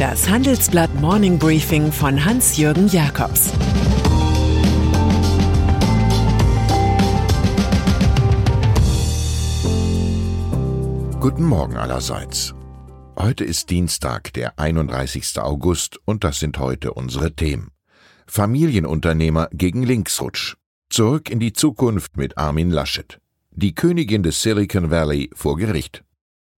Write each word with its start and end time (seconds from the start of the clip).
Das 0.00 0.30
Handelsblatt 0.30 0.94
Morning 0.98 1.38
Briefing 1.38 1.92
von 1.92 2.24
Hans-Jürgen 2.24 2.88
Jakobs 2.88 3.52
Guten 11.20 11.44
Morgen 11.44 11.76
allerseits. 11.76 12.54
Heute 13.18 13.44
ist 13.44 13.68
Dienstag, 13.68 14.32
der 14.32 14.58
31. 14.58 15.38
August, 15.38 15.98
und 16.06 16.24
das 16.24 16.40
sind 16.40 16.58
heute 16.58 16.94
unsere 16.94 17.36
Themen. 17.36 17.70
Familienunternehmer 18.26 19.50
gegen 19.52 19.82
Linksrutsch. 19.82 20.56
Zurück 20.88 21.28
in 21.28 21.40
die 21.40 21.52
Zukunft 21.52 22.16
mit 22.16 22.38
Armin 22.38 22.70
Laschet. 22.70 23.20
Die 23.50 23.74
Königin 23.74 24.22
des 24.22 24.40
Silicon 24.40 24.90
Valley 24.90 25.28
vor 25.34 25.58
Gericht. 25.58 26.02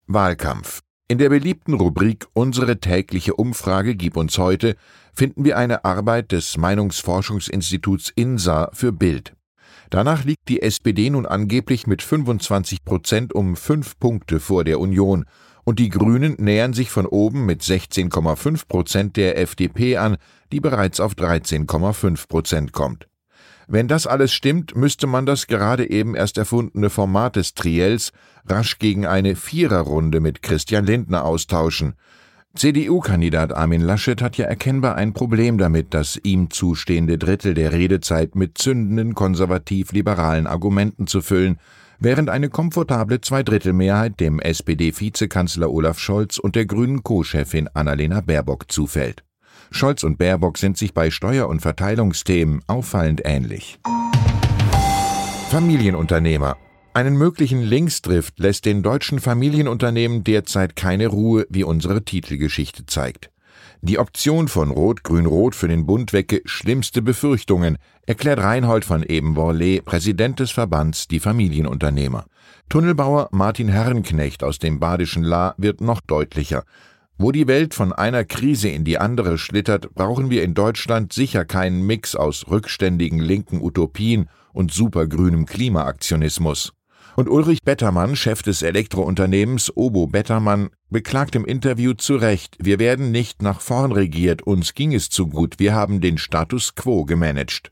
Wahlkampf. 0.06 0.82
In 1.12 1.18
der 1.18 1.28
beliebten 1.28 1.74
Rubrik 1.74 2.26
Unsere 2.32 2.80
tägliche 2.80 3.34
Umfrage 3.34 3.96
gib 3.96 4.16
uns 4.16 4.38
heute 4.38 4.76
finden 5.12 5.44
wir 5.44 5.58
eine 5.58 5.84
Arbeit 5.84 6.32
des 6.32 6.56
Meinungsforschungsinstituts 6.56 8.08
INSA 8.16 8.70
für 8.72 8.92
Bild. 8.92 9.34
Danach 9.90 10.24
liegt 10.24 10.48
die 10.48 10.62
SPD 10.62 11.10
nun 11.10 11.26
angeblich 11.26 11.86
mit 11.86 12.00
25 12.00 12.86
Prozent 12.86 13.34
um 13.34 13.56
fünf 13.56 13.98
Punkte 13.98 14.40
vor 14.40 14.64
der 14.64 14.80
Union 14.80 15.26
und 15.64 15.80
die 15.80 15.90
Grünen 15.90 16.36
nähern 16.38 16.72
sich 16.72 16.88
von 16.88 17.04
oben 17.04 17.44
mit 17.44 17.60
16,5 17.60 18.66
Prozent 18.66 19.18
der 19.18 19.36
FDP 19.36 19.98
an, 19.98 20.16
die 20.50 20.60
bereits 20.60 20.98
auf 20.98 21.12
13,5 21.12 22.26
Prozent 22.26 22.72
kommt. 22.72 23.06
Wenn 23.68 23.88
das 23.88 24.06
alles 24.06 24.32
stimmt, 24.32 24.76
müsste 24.76 25.06
man 25.06 25.26
das 25.26 25.46
gerade 25.46 25.88
eben 25.88 26.14
erst 26.14 26.38
erfundene 26.38 26.90
Format 26.90 27.36
des 27.36 27.54
Triels 27.54 28.12
rasch 28.46 28.78
gegen 28.78 29.06
eine 29.06 29.36
Viererrunde 29.36 30.20
mit 30.20 30.42
Christian 30.42 30.84
Lindner 30.84 31.24
austauschen. 31.24 31.94
CDU-Kandidat 32.54 33.54
Armin 33.54 33.80
Laschet 33.80 34.20
hat 34.20 34.36
ja 34.36 34.44
erkennbar 34.44 34.96
ein 34.96 35.14
Problem 35.14 35.56
damit, 35.56 35.94
das 35.94 36.20
ihm 36.22 36.50
zustehende 36.50 37.16
Drittel 37.16 37.54
der 37.54 37.72
Redezeit 37.72 38.34
mit 38.34 38.58
zündenden 38.58 39.14
konservativ-liberalen 39.14 40.46
Argumenten 40.46 41.06
zu 41.06 41.22
füllen, 41.22 41.58
während 41.98 42.28
eine 42.28 42.50
komfortable 42.50 43.22
Zweidrittelmehrheit 43.22 44.20
dem 44.20 44.38
SPD-Vizekanzler 44.38 45.70
Olaf 45.70 45.98
Scholz 45.98 46.36
und 46.38 46.54
der 46.54 46.66
grünen 46.66 47.02
Co-Chefin 47.02 47.68
Annalena 47.72 48.20
Baerbock 48.20 48.70
zufällt. 48.70 49.24
Scholz 49.74 50.04
und 50.04 50.18
Baerbock 50.18 50.58
sind 50.58 50.76
sich 50.76 50.94
bei 50.94 51.10
Steuer- 51.10 51.48
und 51.48 51.60
Verteilungsthemen 51.60 52.62
auffallend 52.66 53.22
ähnlich. 53.24 53.78
Familienunternehmer. 55.50 56.56
Einen 56.94 57.16
möglichen 57.16 57.62
Linksdrift 57.62 58.38
lässt 58.38 58.66
den 58.66 58.82
deutschen 58.82 59.18
Familienunternehmen 59.18 60.24
derzeit 60.24 60.76
keine 60.76 61.06
Ruhe, 61.06 61.46
wie 61.48 61.64
unsere 61.64 62.04
Titelgeschichte 62.04 62.86
zeigt. 62.86 63.30
Die 63.80 63.98
Option 63.98 64.46
von 64.46 64.70
Rot-Grün-Rot 64.70 65.54
für 65.54 65.68
den 65.68 65.86
Bund 65.86 66.12
wecke 66.12 66.40
schlimmste 66.44 67.02
Befürchtungen, 67.02 67.78
erklärt 68.06 68.38
Reinhold 68.38 68.84
von 68.84 69.02
Ebenborle, 69.02 69.82
Präsident 69.82 70.38
des 70.38 70.52
Verbands 70.52 71.08
Die 71.08 71.18
Familienunternehmer. 71.18 72.26
Tunnelbauer 72.68 73.28
Martin 73.32 73.68
Herrenknecht 73.68 74.44
aus 74.44 74.58
dem 74.58 74.78
badischen 74.78 75.24
La 75.24 75.54
wird 75.58 75.80
noch 75.80 76.00
deutlicher. 76.00 76.64
Wo 77.22 77.30
die 77.30 77.46
Welt 77.46 77.72
von 77.72 77.92
einer 77.92 78.24
Krise 78.24 78.68
in 78.68 78.82
die 78.82 78.98
andere 78.98 79.38
schlittert, 79.38 79.94
brauchen 79.94 80.28
wir 80.28 80.42
in 80.42 80.54
Deutschland 80.54 81.12
sicher 81.12 81.44
keinen 81.44 81.86
Mix 81.86 82.16
aus 82.16 82.46
rückständigen 82.50 83.20
linken 83.20 83.62
Utopien 83.62 84.28
und 84.52 84.72
supergrünem 84.72 85.46
Klimaaktionismus. 85.46 86.72
Und 87.14 87.28
Ulrich 87.28 87.60
Bettermann, 87.62 88.16
Chef 88.16 88.42
des 88.42 88.62
Elektrounternehmens 88.62 89.70
Obo 89.76 90.08
Bettermann, 90.08 90.70
beklagt 90.90 91.36
im 91.36 91.44
Interview 91.44 91.92
zu 91.92 92.16
Recht, 92.16 92.56
wir 92.58 92.80
werden 92.80 93.12
nicht 93.12 93.40
nach 93.40 93.60
vorn 93.60 93.92
regiert, 93.92 94.42
uns 94.42 94.74
ging 94.74 94.92
es 94.92 95.08
zu 95.08 95.28
gut, 95.28 95.60
wir 95.60 95.76
haben 95.76 96.00
den 96.00 96.18
Status 96.18 96.74
quo 96.74 97.04
gemanagt. 97.04 97.70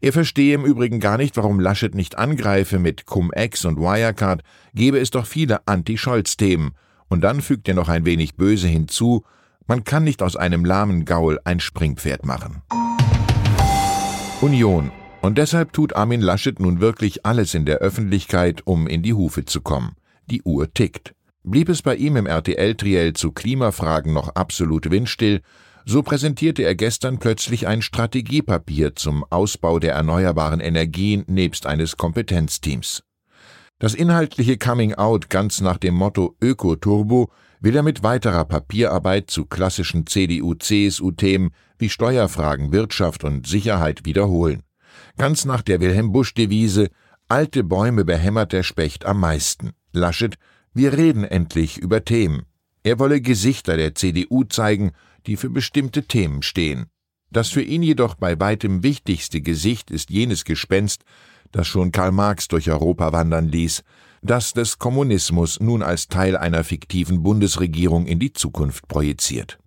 Er 0.00 0.14
verstehe 0.14 0.54
im 0.54 0.64
Übrigen 0.64 1.00
gar 1.00 1.18
nicht, 1.18 1.36
warum 1.36 1.60
Laschet 1.60 1.94
nicht 1.94 2.16
angreife 2.16 2.78
mit 2.78 3.04
Cum-Ex 3.04 3.66
und 3.66 3.78
Wirecard, 3.78 4.42
gebe 4.72 4.98
es 4.98 5.10
doch 5.10 5.26
viele 5.26 5.66
Anti-Scholz-Themen, 5.66 6.72
und 7.08 7.22
dann 7.22 7.40
fügt 7.40 7.68
er 7.68 7.74
noch 7.74 7.88
ein 7.88 8.04
wenig 8.04 8.36
böse 8.36 8.68
hinzu, 8.68 9.24
man 9.66 9.84
kann 9.84 10.04
nicht 10.04 10.22
aus 10.22 10.36
einem 10.36 10.64
lahmen 10.64 11.04
Gaul 11.04 11.40
ein 11.44 11.60
Springpferd 11.60 12.24
machen. 12.24 12.62
Union. 14.40 14.92
Und 15.22 15.38
deshalb 15.38 15.72
tut 15.72 15.96
Armin 15.96 16.20
Laschet 16.20 16.60
nun 16.60 16.80
wirklich 16.80 17.26
alles 17.26 17.54
in 17.54 17.64
der 17.64 17.78
Öffentlichkeit, 17.78 18.62
um 18.64 18.86
in 18.86 19.02
die 19.02 19.14
Hufe 19.14 19.44
zu 19.44 19.60
kommen. 19.60 19.96
Die 20.26 20.42
Uhr 20.42 20.72
tickt. 20.72 21.14
Blieb 21.42 21.68
es 21.68 21.82
bei 21.82 21.96
ihm 21.96 22.16
im 22.16 22.26
RTL-Triell 22.26 23.14
zu 23.14 23.32
Klimafragen 23.32 24.12
noch 24.12 24.28
absolut 24.36 24.90
windstill, 24.90 25.40
so 25.84 26.02
präsentierte 26.02 26.62
er 26.62 26.74
gestern 26.74 27.18
plötzlich 27.18 27.66
ein 27.66 27.82
Strategiepapier 27.82 28.94
zum 28.96 29.24
Ausbau 29.30 29.78
der 29.78 29.94
erneuerbaren 29.94 30.60
Energien 30.60 31.24
nebst 31.28 31.66
eines 31.66 31.96
Kompetenzteams. 31.96 33.04
Das 33.78 33.92
inhaltliche 33.92 34.56
Coming 34.56 34.94
Out 34.94 35.28
ganz 35.28 35.60
nach 35.60 35.76
dem 35.76 35.94
Motto 35.94 36.34
Ökoturbo 36.40 37.30
will 37.60 37.76
er 37.76 37.82
mit 37.82 38.02
weiterer 38.02 38.46
Papierarbeit 38.46 39.30
zu 39.30 39.44
klassischen 39.44 40.06
CDU-CSU-Themen 40.06 41.50
wie 41.78 41.90
Steuerfragen, 41.90 42.72
Wirtschaft 42.72 43.22
und 43.24 43.46
Sicherheit 43.46 44.06
wiederholen. 44.06 44.62
Ganz 45.18 45.44
nach 45.44 45.60
der 45.60 45.80
Wilhelm 45.80 46.10
Busch-Devise 46.10 46.88
Alte 47.28 47.64
Bäume 47.64 48.06
behämmert 48.06 48.52
der 48.52 48.62
Specht 48.62 49.04
am 49.04 49.20
meisten. 49.20 49.72
Laschet, 49.92 50.36
wir 50.72 50.94
reden 50.94 51.24
endlich 51.24 51.76
über 51.76 52.02
Themen. 52.02 52.46
Er 52.82 52.98
wolle 52.98 53.20
Gesichter 53.20 53.76
der 53.76 53.94
CDU 53.94 54.44
zeigen, 54.44 54.92
die 55.26 55.36
für 55.36 55.50
bestimmte 55.50 56.04
Themen 56.04 56.40
stehen. 56.42 56.86
Das 57.30 57.50
für 57.50 57.62
ihn 57.62 57.82
jedoch 57.82 58.14
bei 58.14 58.40
weitem 58.40 58.82
wichtigste 58.82 59.42
Gesicht 59.42 59.90
ist 59.90 60.08
jenes 60.08 60.44
Gespenst, 60.44 61.02
das 61.52 61.66
schon 61.66 61.92
Karl 61.92 62.12
Marx 62.12 62.48
durch 62.48 62.70
Europa 62.70 63.12
wandern 63.12 63.48
ließ, 63.48 63.82
das 64.22 64.52
des 64.52 64.78
Kommunismus 64.78 65.60
nun 65.60 65.82
als 65.82 66.08
Teil 66.08 66.36
einer 66.36 66.64
fiktiven 66.64 67.22
Bundesregierung 67.22 68.06
in 68.06 68.18
die 68.18 68.32
Zukunft 68.32 68.88
projiziert. 68.88 69.58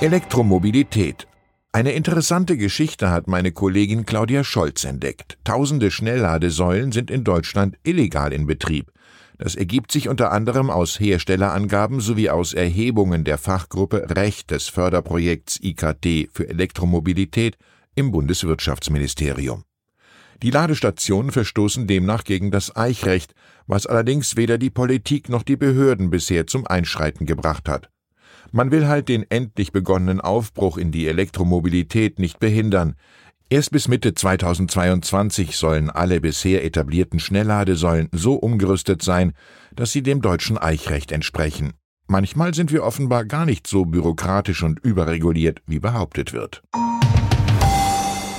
Elektromobilität. 0.00 1.26
Eine 1.72 1.92
interessante 1.92 2.56
Geschichte 2.56 3.10
hat 3.10 3.26
meine 3.26 3.52
Kollegin 3.52 4.06
Claudia 4.06 4.42
Scholz 4.42 4.84
entdeckt. 4.84 5.38
Tausende 5.44 5.90
Schnellladesäulen 5.90 6.92
sind 6.92 7.10
in 7.10 7.24
Deutschland 7.24 7.76
illegal 7.82 8.32
in 8.32 8.46
Betrieb. 8.46 8.90
Das 9.38 9.54
ergibt 9.54 9.92
sich 9.92 10.08
unter 10.08 10.32
anderem 10.32 10.70
aus 10.70 10.98
Herstellerangaben 10.98 12.00
sowie 12.00 12.30
aus 12.30 12.54
Erhebungen 12.54 13.24
der 13.24 13.38
Fachgruppe 13.38 14.06
Recht 14.10 14.50
des 14.50 14.68
Förderprojekts 14.68 15.60
IKT 15.62 16.30
für 16.32 16.48
Elektromobilität 16.48 17.56
im 17.94 18.10
Bundeswirtschaftsministerium. 18.10 19.64
Die 20.42 20.50
Ladestationen 20.50 21.32
verstoßen 21.32 21.88
demnach 21.88 22.22
gegen 22.22 22.50
das 22.50 22.76
Eichrecht, 22.76 23.34
was 23.66 23.86
allerdings 23.86 24.36
weder 24.36 24.56
die 24.56 24.70
Politik 24.70 25.28
noch 25.28 25.42
die 25.42 25.56
Behörden 25.56 26.10
bisher 26.10 26.46
zum 26.46 26.66
Einschreiten 26.66 27.26
gebracht 27.26 27.68
hat. 27.68 27.90
Man 28.52 28.70
will 28.70 28.86
halt 28.86 29.08
den 29.08 29.28
endlich 29.30 29.72
begonnenen 29.72 30.20
Aufbruch 30.20 30.78
in 30.78 30.92
die 30.92 31.08
Elektromobilität 31.08 32.18
nicht 32.18 32.38
behindern. 32.38 32.94
Erst 33.50 33.72
bis 33.72 33.88
Mitte 33.88 34.14
2022 34.14 35.56
sollen 35.56 35.90
alle 35.90 36.20
bisher 36.20 36.64
etablierten 36.64 37.18
Schnellladesäulen 37.18 38.08
so 38.12 38.34
umgerüstet 38.34 39.02
sein, 39.02 39.32
dass 39.74 39.92
sie 39.92 40.02
dem 40.02 40.22
deutschen 40.22 40.56
Eichrecht 40.56 41.12
entsprechen. 41.12 41.72
Manchmal 42.06 42.54
sind 42.54 42.72
wir 42.72 42.84
offenbar 42.84 43.24
gar 43.24 43.44
nicht 43.44 43.66
so 43.66 43.84
bürokratisch 43.84 44.62
und 44.62 44.78
überreguliert, 44.78 45.62
wie 45.66 45.80
behauptet 45.80 46.32
wird. 46.32 46.62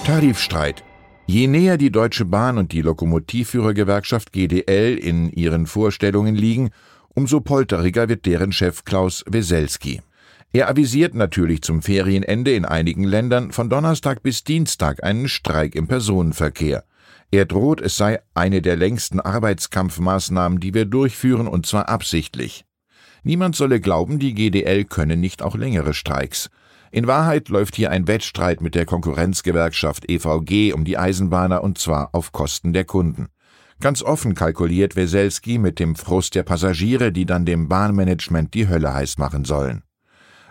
Tarifstreit. 0.05 0.83
Je 1.31 1.45
näher 1.45 1.77
die 1.77 1.91
Deutsche 1.91 2.25
Bahn 2.25 2.57
und 2.57 2.71
die 2.71 2.81
Lokomotivführergewerkschaft 2.81 4.33
GDL 4.33 4.97
in 4.97 5.29
ihren 5.29 5.67
Vorstellungen 5.67 6.33
liegen, 6.33 6.71
umso 7.09 7.39
polteriger 7.39 8.09
wird 8.09 8.25
deren 8.25 8.51
Chef 8.51 8.83
Klaus 8.83 9.23
Weselski. 9.27 10.01
Er 10.53 10.69
avisiert 10.69 11.13
natürlich 11.13 11.61
zum 11.61 11.83
Ferienende 11.83 12.53
in 12.53 12.65
einigen 12.65 13.03
Ländern 13.03 13.51
von 13.51 13.69
Donnerstag 13.69 14.23
bis 14.23 14.43
Dienstag 14.43 15.03
einen 15.03 15.27
Streik 15.27 15.75
im 15.75 15.87
Personenverkehr. 15.87 16.83
Er 17.29 17.45
droht, 17.45 17.79
es 17.79 17.95
sei 17.95 18.21
eine 18.33 18.63
der 18.63 18.75
längsten 18.75 19.19
Arbeitskampfmaßnahmen, 19.19 20.59
die 20.59 20.73
wir 20.73 20.85
durchführen, 20.85 21.47
und 21.47 21.67
zwar 21.67 21.89
absichtlich. 21.89 22.65
Niemand 23.21 23.55
solle 23.55 23.79
glauben, 23.79 24.17
die 24.17 24.33
GDL 24.33 24.83
könne 24.85 25.15
nicht 25.15 25.43
auch 25.43 25.55
längere 25.55 25.93
Streiks. 25.93 26.49
In 26.91 27.05
Wahrheit 27.05 27.49
läuft 27.49 27.75
hier 27.75 27.91
ein 27.91 28.07
Wettstreit 28.07 28.61
mit 28.61 28.73
der 28.73 28.85
Konkurrenzgewerkschaft 28.85 30.09
EVG 30.09 30.73
um 30.73 30.85
die 30.85 30.97
Eisenbahner 30.97 31.63
und 31.63 31.77
zwar 31.77 32.09
auf 32.13 32.31
Kosten 32.31 32.73
der 32.73 32.83
Kunden. 32.83 33.27
Ganz 33.79 34.01
offen 34.01 34.33
kalkuliert 34.33 34.95
Weselski 34.95 35.59
mit 35.59 35.79
dem 35.79 35.95
Frust 35.95 36.33
der 36.33 36.43
Passagiere, 36.43 37.11
die 37.11 37.25
dann 37.25 37.45
dem 37.45 37.69
Bahnmanagement 37.69 38.53
die 38.55 38.67
Hölle 38.67 38.93
heiß 38.93 39.19
machen 39.19 39.45
sollen. 39.45 39.83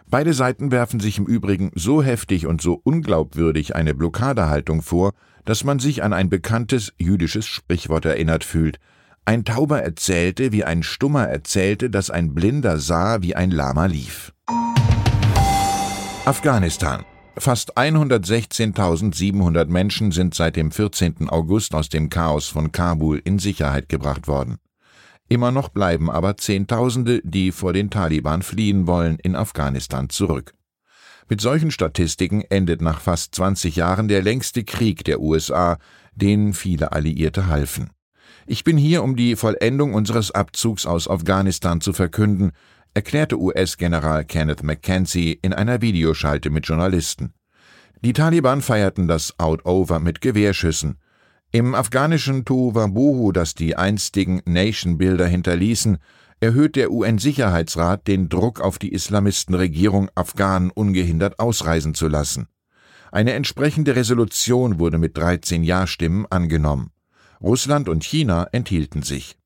Beide 0.07 0.33
Seiten 0.33 0.71
werfen 0.71 1.01
sich 1.01 1.19
im 1.19 1.27
Übrigen 1.27 1.71
so 1.75 2.03
heftig 2.03 2.47
und 2.47 2.63
so 2.63 2.81
unglaubwürdig 2.83 3.75
eine 3.75 3.95
Blockadehaltung 3.95 4.81
vor, 4.81 5.13
dass 5.45 5.65
man 5.65 5.81
sich 5.81 6.03
an 6.03 6.13
ein 6.13 6.31
bekanntes 6.31 6.95
jüdisches 6.99 7.47
Sprichwort 7.47 8.07
erinnert 8.07 8.45
fühlt. 8.45 8.79
Ein 9.27 9.45
Tauber 9.45 9.83
erzählte, 9.83 10.53
wie 10.53 10.65
ein 10.65 10.83
Stummer 10.83 11.27
erzählte, 11.27 11.91
dass 11.91 12.11
ein 12.11 12.33
Blinder 12.33 12.79
sah, 12.79 13.21
wie 13.21 13.35
ein 13.35 13.51
Lama 13.51 13.85
lief. 13.87 14.33
Afghanistan. 16.29 17.07
Fast 17.39 17.79
116.700 17.79 19.65
Menschen 19.65 20.13
sind 20.13 20.35
seit 20.35 20.57
dem 20.57 20.71
14. 20.71 21.31
August 21.31 21.75
aus 21.75 21.89
dem 21.89 22.11
Chaos 22.11 22.49
von 22.49 22.71
Kabul 22.71 23.23
in 23.25 23.39
Sicherheit 23.39 23.89
gebracht 23.89 24.29
worden. 24.29 24.59
Immer 25.31 25.53
noch 25.53 25.71
bleiben 25.71 26.11
aber 26.11 26.37
Zehntausende, 26.37 27.23
die 27.25 27.51
vor 27.51 27.73
den 27.73 27.89
Taliban 27.89 28.43
fliehen 28.43 28.87
wollen, 28.87 29.19
in 29.19 29.37
Afghanistan 29.37 30.11
zurück. 30.11 30.53
Mit 31.31 31.41
solchen 31.41 31.71
Statistiken 31.71 32.43
endet 32.43 32.83
nach 32.83 33.01
fast 33.01 33.35
20 33.35 33.77
Jahren 33.77 34.09
der 34.09 34.21
längste 34.21 34.65
Krieg 34.65 35.05
der 35.05 35.21
USA, 35.21 35.79
denen 36.15 36.53
viele 36.53 36.93
Alliierte 36.93 37.47
halfen. 37.47 37.89
Ich 38.47 38.65
bin 38.65 38.77
hier, 38.77 39.03
um 39.03 39.17
die 39.17 39.35
Vollendung 39.35 39.95
unseres 39.95 40.31
Abzugs 40.31 40.85
aus 40.85 41.09
Afghanistan 41.09 41.81
zu 41.81 41.95
verkünden, 41.95 42.53
erklärte 42.95 43.39
US-General 43.39 44.25
Kenneth 44.25 44.63
McKenzie 44.63 45.39
in 45.43 45.53
einer 45.53 45.81
Videoschalte 45.81 46.51
mit 46.51 46.67
Journalisten. 46.67 47.33
Die 48.05 48.13
Taliban 48.13 48.63
feierten 48.63 49.09
das 49.09 49.39
Out-Over 49.39 49.99
mit 49.99 50.21
Gewehrschüssen. 50.21 50.99
Im 51.51 51.75
afghanischen 51.75 52.45
Tuvabuhu, 52.45 53.33
das 53.33 53.55
die 53.55 53.77
einstigen 53.77 54.43
Nation-Bilder 54.45 55.27
hinterließen, 55.27 55.99
erhöht 56.41 56.77
der 56.77 56.93
UN-Sicherheitsrat 56.93 58.07
den 58.07 58.29
Druck 58.29 58.61
auf 58.61 58.79
die 58.79 58.93
Islamistenregierung, 58.93 60.11
Afghanen 60.15 60.71
ungehindert 60.71 61.39
ausreisen 61.39 61.95
zu 61.95 62.07
lassen. 62.07 62.49
Eine 63.11 63.33
entsprechende 63.33 63.97
Resolution 63.97 64.79
wurde 64.79 64.99
mit 64.99 65.17
13 65.17 65.65
Ja-Stimmen 65.65 66.27
angenommen. 66.31 66.91
Russland 67.41 67.89
und 67.89 68.05
China 68.05 68.47
enthielten 68.53 69.03
sich. 69.03 69.37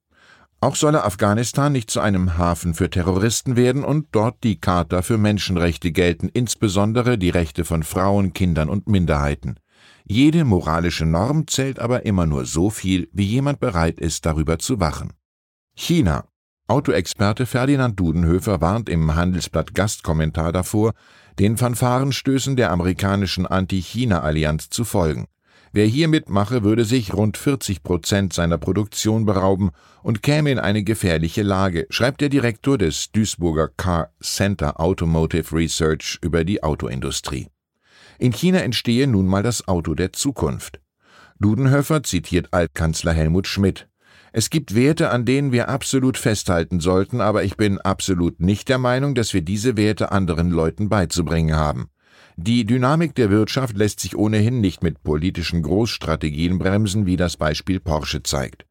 Auch 0.62 0.76
solle 0.76 1.02
Afghanistan 1.02 1.72
nicht 1.72 1.90
zu 1.90 1.98
einem 1.98 2.38
Hafen 2.38 2.74
für 2.74 2.88
Terroristen 2.88 3.56
werden 3.56 3.82
und 3.82 4.06
dort 4.12 4.44
die 4.44 4.60
Charta 4.60 5.02
für 5.02 5.18
Menschenrechte 5.18 5.90
gelten, 5.90 6.28
insbesondere 6.28 7.18
die 7.18 7.30
Rechte 7.30 7.64
von 7.64 7.82
Frauen, 7.82 8.32
Kindern 8.32 8.68
und 8.68 8.88
Minderheiten. 8.88 9.56
Jede 10.04 10.44
moralische 10.44 11.04
Norm 11.04 11.48
zählt 11.48 11.80
aber 11.80 12.06
immer 12.06 12.26
nur 12.26 12.46
so 12.46 12.70
viel, 12.70 13.08
wie 13.12 13.24
jemand 13.24 13.58
bereit 13.58 13.98
ist, 13.98 14.24
darüber 14.24 14.60
zu 14.60 14.78
wachen. 14.78 15.14
China. 15.74 16.28
Autoexperte 16.68 17.44
Ferdinand 17.44 17.98
Dudenhöfer 17.98 18.60
warnt 18.60 18.88
im 18.88 19.16
Handelsblatt 19.16 19.74
Gastkommentar 19.74 20.52
davor, 20.52 20.92
den 21.40 21.56
Fanfarenstößen 21.56 22.54
der 22.54 22.70
amerikanischen 22.70 23.48
Anti-China-Allianz 23.48 24.70
zu 24.70 24.84
folgen. 24.84 25.26
Wer 25.74 25.86
hier 25.86 26.06
mitmache, 26.06 26.64
würde 26.64 26.84
sich 26.84 27.14
rund 27.14 27.38
40 27.38 27.82
Prozent 27.82 28.34
seiner 28.34 28.58
Produktion 28.58 29.24
berauben 29.24 29.70
und 30.02 30.22
käme 30.22 30.50
in 30.50 30.58
eine 30.58 30.84
gefährliche 30.84 31.42
Lage, 31.42 31.86
schreibt 31.88 32.20
der 32.20 32.28
Direktor 32.28 32.76
des 32.76 33.10
Duisburger 33.10 33.68
Car 33.68 34.12
Center 34.22 34.78
Automotive 34.78 35.56
Research 35.56 36.18
über 36.20 36.44
die 36.44 36.62
Autoindustrie. 36.62 37.48
In 38.18 38.32
China 38.32 38.58
entstehe 38.58 39.06
nun 39.06 39.26
mal 39.26 39.42
das 39.42 39.66
Auto 39.66 39.94
der 39.94 40.12
Zukunft. 40.12 40.78
Dudenhöfer 41.40 42.02
zitiert 42.02 42.52
Altkanzler 42.52 43.14
Helmut 43.14 43.46
Schmidt. 43.46 43.88
Es 44.34 44.50
gibt 44.50 44.74
Werte, 44.74 45.08
an 45.08 45.24
denen 45.24 45.52
wir 45.52 45.70
absolut 45.70 46.18
festhalten 46.18 46.80
sollten, 46.80 47.22
aber 47.22 47.44
ich 47.44 47.56
bin 47.56 47.80
absolut 47.80 48.40
nicht 48.40 48.68
der 48.68 48.78
Meinung, 48.78 49.14
dass 49.14 49.32
wir 49.32 49.42
diese 49.42 49.78
Werte 49.78 50.12
anderen 50.12 50.50
Leuten 50.50 50.90
beizubringen 50.90 51.56
haben. 51.56 51.88
Die 52.36 52.64
Dynamik 52.64 53.14
der 53.14 53.30
Wirtschaft 53.30 53.76
lässt 53.76 54.00
sich 54.00 54.16
ohnehin 54.16 54.60
nicht 54.60 54.82
mit 54.82 55.02
politischen 55.02 55.62
Großstrategien 55.62 56.58
bremsen, 56.58 57.04
wie 57.04 57.16
das 57.16 57.36
Beispiel 57.36 57.78
Porsche 57.78 58.22
zeigt. 58.22 58.64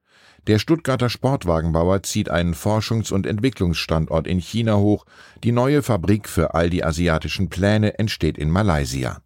Der 0.47 0.57
Stuttgarter 0.57 1.09
Sportwagenbauer 1.09 2.01
zieht 2.01 2.31
einen 2.31 2.55
Forschungs- 2.55 3.13
und 3.13 3.27
Entwicklungsstandort 3.27 4.25
in 4.25 4.39
China 4.39 4.77
hoch. 4.77 5.05
Die 5.43 5.51
neue 5.51 5.83
Fabrik 5.83 6.27
für 6.27 6.55
all 6.55 6.71
die 6.71 6.83
asiatischen 6.83 7.49
Pläne 7.49 7.99
entsteht 7.99 8.39
in 8.39 8.49
Malaysia. 8.49 9.21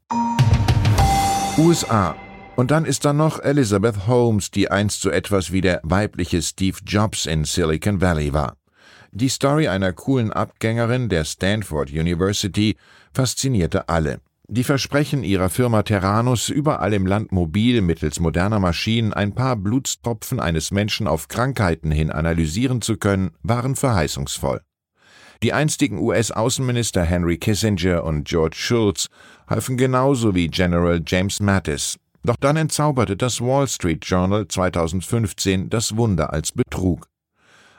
USA. 1.58 2.18
Und 2.58 2.72
dann 2.72 2.84
ist 2.84 3.06
da 3.06 3.14
noch 3.14 3.40
Elizabeth 3.40 4.08
Holmes, 4.08 4.52
die 4.52 4.70
einst 4.70 5.02
so 5.02 5.10
etwas 5.10 5.54
wie 5.54 5.62
der 5.62 5.80
weibliche 5.84 6.42
Steve 6.42 6.78
Jobs 6.86 7.26
in 7.26 7.46
Silicon 7.46 8.02
Valley 8.02 8.34
war. 8.34 8.58
Die 9.18 9.30
Story 9.30 9.70
einer 9.70 9.94
coolen 9.94 10.34
Abgängerin 10.34 11.08
der 11.08 11.24
Stanford 11.24 11.90
University 11.90 12.76
faszinierte 13.14 13.88
alle. 13.88 14.20
Die 14.50 14.66
Versprechen 14.66 15.24
ihrer 15.24 15.50
Firma 15.50 15.84
Terranus, 15.84 16.50
überall 16.50 16.92
im 16.92 17.06
Land 17.06 17.32
mobil 17.32 17.82
mittels 17.82 18.20
moderner 18.20 18.60
Maschinen 18.60 19.14
ein 19.14 19.34
paar 19.34 19.56
Blutstropfen 19.56 20.42
eines 20.42 20.72
Menschen 20.72 21.08
auf 21.08 21.30
Krankheiten 21.30 21.92
hin 21.92 22.12
analysieren 22.12 22.82
zu 22.82 22.98
können, 22.98 23.32
waren 23.42 23.78
verheißungsvoll. 23.78 24.60
Die 25.42 25.54
einstigen 25.54 26.00
US-Außenminister 26.00 27.04
Henry 27.04 27.38
Kissinger 27.38 28.04
und 28.04 28.28
George 28.28 28.58
Shultz 28.60 29.08
halfen 29.48 29.78
genauso 29.78 30.36
wie 30.36 30.50
General 30.50 31.02
James 31.08 31.40
Mattis. 31.40 31.98
Doch 32.26 32.36
dann 32.36 32.58
entzauberte 32.58 33.16
das 33.16 33.40
Wall 33.40 33.70
Street 33.70 34.04
Journal 34.06 34.46
2015 34.46 35.70
das 35.70 35.96
Wunder 35.96 36.34
als 36.34 36.52
Betrug. 36.52 37.08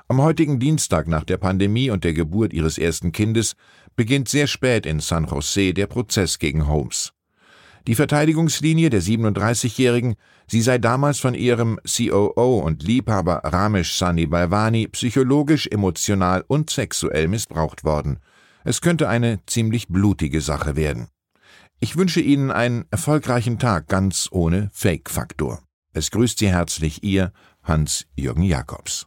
Am 0.09 0.23
heutigen 0.23 0.61
Dienstag 0.61 1.09
nach 1.09 1.25
der 1.25 1.37
Pandemie 1.37 1.91
und 1.91 2.05
der 2.05 2.13
Geburt 2.13 2.53
ihres 2.53 2.79
ersten 2.79 3.11
Kindes 3.11 3.57
beginnt 3.97 4.29
sehr 4.29 4.47
spät 4.47 4.87
in 4.87 5.01
San 5.01 5.27
Jose 5.27 5.75
der 5.75 5.89
Prozess 5.89 6.39
gegen 6.39 6.69
Holmes. 6.69 7.13
Die 7.89 7.97
Verteidigungslinie 7.97 8.89
der 8.89 9.03
37-Jährigen, 9.03 10.15
sie 10.47 10.61
sei 10.61 10.79
damals 10.79 11.19
von 11.19 11.35
ihrem 11.35 11.81
COO 11.85 12.61
und 12.65 12.85
Liebhaber 12.85 13.41
Ramesh 13.45 13.95
Sani 13.95 14.27
Balvani 14.27 14.87
psychologisch, 14.89 15.67
emotional 15.67 16.45
und 16.47 16.71
sexuell 16.71 17.27
missbraucht 17.27 17.83
worden. 17.83 18.21
Es 18.63 18.81
könnte 18.81 19.09
eine 19.09 19.41
ziemlich 19.47 19.89
blutige 19.89 20.41
Sache 20.41 20.77
werden. 20.77 21.09
Ich 21.81 21.97
wünsche 21.97 22.21
Ihnen 22.21 22.53
einen 22.53 22.85
erfolgreichen 22.93 23.59
Tag 23.59 23.89
ganz 23.89 24.29
ohne 24.31 24.71
Fake-Faktor. 24.73 25.63
Es 25.93 26.13
grüßt 26.13 26.39
Sie 26.39 26.49
herzlich 26.49 27.03
Ihr 27.03 27.33
Hans-Jürgen 27.65 28.43
Jakobs. 28.43 29.07